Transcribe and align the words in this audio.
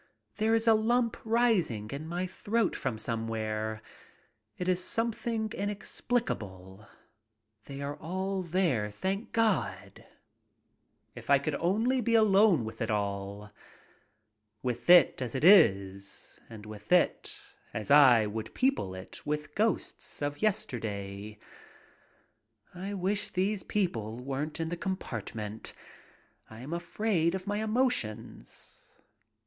There 0.37 0.55
is 0.55 0.67
a 0.67 0.73
lump 0.73 1.15
rising 1.23 1.91
in 1.91 2.07
my 2.07 2.25
throat 2.25 2.75
from 2.75 2.97
somewhere. 2.97 3.83
It 4.57 4.67
is 4.67 4.83
something 4.83 5.49
inex 5.49 6.01
plicable. 6.01 6.87
They 7.65 7.83
are 7.83 8.41
there, 8.41 8.89
thank 8.89 9.31
God! 9.31 10.03
If 11.13 11.29
I 11.29 11.37
could 11.37 11.53
only 11.53 12.01
be 12.01 12.15
alone 12.15 12.65
with 12.65 12.81
it 12.81 12.89
all. 12.89 13.51
With 14.63 14.89
it 14.89 15.21
as 15.21 15.35
it 15.35 15.43
is, 15.43 16.39
and 16.49 16.65
with 16.65 16.91
it 16.91 17.39
as 17.71 17.91
I 17.91 18.25
would 18.25 18.55
people 18.55 18.95
it 18.95 19.23
with 19.23 19.53
ghosts 19.53 20.19
of 20.23 20.41
yesterday. 20.41 21.37
I 22.73 22.95
wish 22.95 23.29
these 23.29 23.61
people 23.61 24.17
weren't 24.17 24.59
in 24.59 24.69
the 24.69 24.77
compartment. 24.77 25.75
I 26.49 26.61
am 26.61 26.73
afraid 26.73 27.35
of 27.35 27.45
my 27.45 27.57
emotions. 27.61 28.97